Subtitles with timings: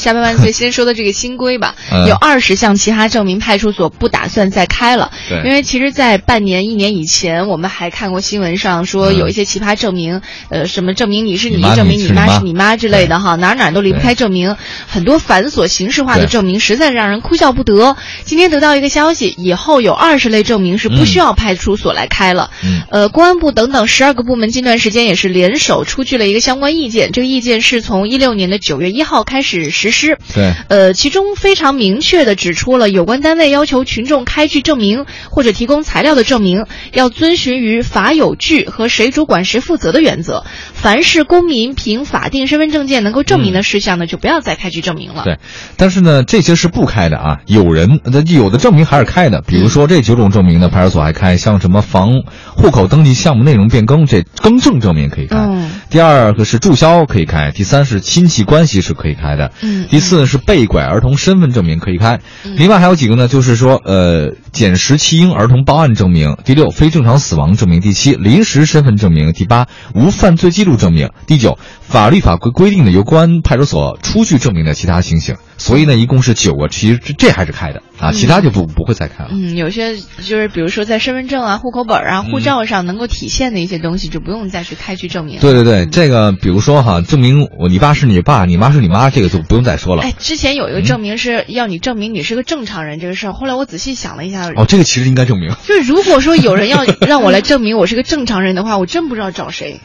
[0.00, 2.08] 下半万岁，先说的这个新规吧，嗯。
[2.08, 5.12] 有二十项其他证明派出所不打算再开了。
[5.28, 5.38] 对。
[5.44, 9.16] 因为其实，在半年、一年以前，我们还看过新闻上说嗯。
[9.16, 12.26] 有一些奇葩证明，呃，什么证明你是你，证明你妈。
[12.26, 14.56] 妈是你妈之类的哈，哪儿哪儿都离不开证明，
[14.88, 17.96] 很多繁琐形式化的证明，实在让人哭笑不得。
[18.24, 22.50] 今天得到一个消息，以后有二十类证明是不需要派出所来开了。
[22.64, 22.82] 嗯。
[22.90, 30.18] 呃，公安部等等十二个部门近段时间也是联手出具了一个相关意见，这个意见是从一六年的九月一号开始实施。
[30.34, 40.44] 对，呃，其中非常明确的指出了，有关单位要求群众开具证明或者提供材料的证明，要遵循于法有据和谁主管谁负责的原则。
[40.72, 45.22] 凡是公民凭法定身份证件能够证明的事项呢，就不要再开具证明了。
[45.24, 45.38] 对，
[45.76, 47.40] 但是呢，这些是不开的啊。
[47.46, 52.22] 有人呃有的证明还是开的，比如说这九种证明呢，派出所还开，像什么房
[52.54, 55.36] 户口登记项目内容变更，这更正证明可以开。
[55.36, 55.53] 嗯
[55.94, 59.52] 第二个是注销可以开，第三是亲戚关系是可以开的。
[59.62, 62.18] 嗯第四呢是被拐儿童身份证明可以开。
[62.56, 66.36] 另外还有几个呢，就是说呃捡拾弃婴儿童报案证明。
[66.44, 67.80] 第六非正常死亡证明。
[67.80, 69.32] 第七临时身份证明。
[69.32, 71.10] 第八无犯罪记录证明。
[71.28, 75.36] 第九法律法规规定的由公安派出所出具证明的其他情形。
[75.58, 79.30] 所以呢，一共是九个，其实这这还是开的啊，其他就不不会再开了。
[79.30, 85.38] 嗯，有些就是比如说在身份证啊、户口本啊、护照上能够体现的一些东西，就不用再去开具证明。
[85.38, 90.02] 对对对，这个比如说哈，证明我你爸是你爸，你妈是你妈，这个就不用再说了。
[90.02, 95.54] 哎，之前有一个证明是要你证明你是个正常人这个事儿，后来我仔细想了一下，哦，这个其实应该证明。
[95.66, 99.80] 就是如果说有人要 让我来证明我是个正常人的话，我真不知道找谁。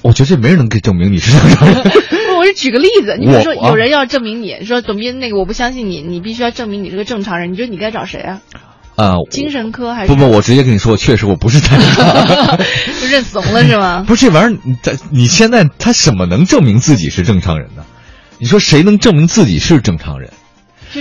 [0.00, 1.76] 我觉得这没人能给证明你是正常人。
[2.38, 8.40] 我是举个例子，你比如说有人要证明你说董斌那个我不相信你，你必须要证明你是个正常人，你觉得你该找谁啊？
[8.98, 12.58] 啊、精神科还是不不，我直接跟你说，确实我不是正常。
[13.00, 14.02] 就 认怂了是吗？
[14.08, 17.84] 不是这玩意儿，你在你现在他怎么能证明自己是正常人呢？
[18.38, 20.30] 你说谁能证明自己是正常人？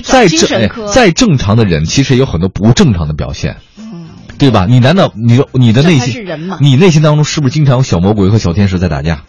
[0.03, 4.67] 再正再正常的人，其实也有很多不正常的表现，嗯，对吧？
[4.69, 9.23] 你难道你你的内心是人嘛你内心当中是不是经常有小魔鬼和小天使在打架？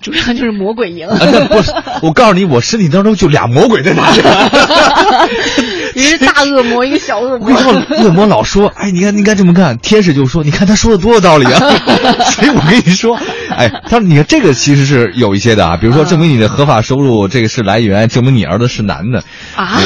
[0.00, 1.08] 主要就是魔鬼赢。
[1.08, 4.22] 啊，那不是，我告诉你，我身体当中就俩魔鬼在打架。
[6.04, 7.86] 一个是大恶魔，一个小恶魔为什么。
[8.02, 9.76] 恶魔老说，哎，你看你应该这么干。
[9.78, 11.58] 天使就说，你看他说的多有道理啊。
[12.30, 13.18] 所以我跟你说，
[13.58, 19.22] 哎，他说你看这个其实是有一些的啊，比如说证明你的合法收入这个是来源，证明你儿子是男的。
[19.56, 19.80] 啊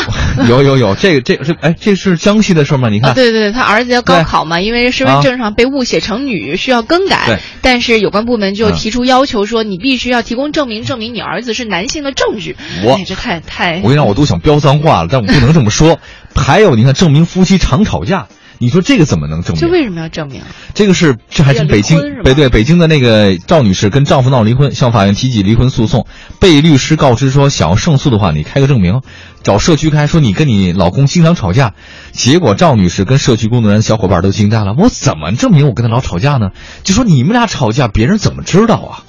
[0.48, 2.88] 有有有，这个这个这哎，这是江西的事儿吗？
[2.88, 7.40] 你看，啊，对对对，他儿子要高考嘛，因为身份证上被误写成女，需要更对改。
[7.60, 12.56] 但是有关部门就嗯提出要求说，你必须要提供证明，证明你儿子是男性的证据。
[12.84, 15.98] 我哎，这太太我跟你讲，我都想飙脏话了，但我不能这么说。
[16.34, 18.28] 还有，你看，证明夫妻常吵架，
[18.58, 19.60] 你说这个怎么能证明？
[19.60, 20.42] 这为什么要证明？
[20.74, 26.06] 这个是这还是北京北对北京的那个赵女士跟丈夫闹离婚，向法院提起离婚诉讼，
[26.40, 29.00] 被律师告知说想要胜诉的话，你开个证明，
[29.42, 31.74] 找社区开，说你跟你老公经常吵架，
[32.12, 36.50] 结果赵女士跟社区工作人员小伙伴都惊呆了，我怎么证明我跟他老吵架呢？
[36.82, 39.04] 就说你们俩吵架，别人怎么知道啊？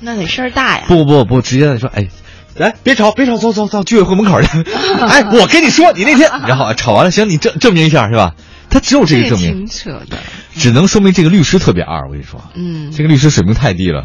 [0.00, 0.84] 那得事儿大呀。
[0.88, 2.08] 不不不，直接说，哎，
[2.56, 4.48] 来，别吵，别吵，走走走，居委会门口去。
[5.08, 8.34] 哎，我跟你说，你那天，然后吵完了，行，你证证明一下是吧？
[8.72, 10.18] 他只有这个证明，挺扯的。
[10.54, 12.06] 只能说明这个律师特别二。
[12.06, 14.04] 我跟你说，嗯，这个律师水平太低了。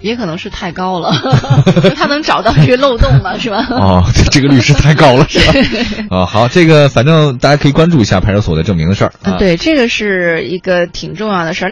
[0.00, 1.12] 也可能是太高了，
[1.96, 3.66] 他能找到这个漏洞了，是吧？
[3.68, 5.52] 哦，这这个律师太高了，是吧？
[6.22, 9.12] 啊、好，这个反正大家可以关注一下派出所的证明的事儿。
[9.24, 11.66] 啊对，这个是一个挺重要的事儿。